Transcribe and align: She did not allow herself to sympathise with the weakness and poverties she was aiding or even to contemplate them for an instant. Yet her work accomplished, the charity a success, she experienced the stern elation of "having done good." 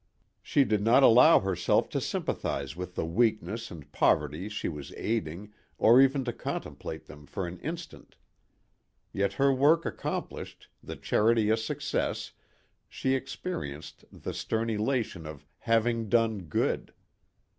She 0.41 0.63
did 0.63 0.81
not 0.83 1.03
allow 1.03 1.41
herself 1.41 1.87
to 1.89 2.01
sympathise 2.01 2.75
with 2.75 2.95
the 2.95 3.05
weakness 3.05 3.69
and 3.69 3.91
poverties 3.91 4.51
she 4.51 4.67
was 4.67 4.91
aiding 4.93 5.53
or 5.77 6.01
even 6.01 6.23
to 6.25 6.33
contemplate 6.33 7.05
them 7.05 7.27
for 7.27 7.45
an 7.45 7.59
instant. 7.59 8.15
Yet 9.13 9.33
her 9.33 9.53
work 9.53 9.85
accomplished, 9.85 10.69
the 10.81 10.95
charity 10.95 11.51
a 11.51 11.55
success, 11.57 12.31
she 12.89 13.13
experienced 13.13 14.03
the 14.11 14.33
stern 14.33 14.71
elation 14.71 15.27
of 15.27 15.45
"having 15.59 16.09
done 16.09 16.45
good." 16.45 16.95